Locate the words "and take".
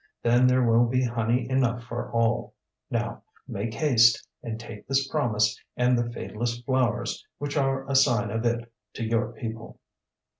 4.41-4.87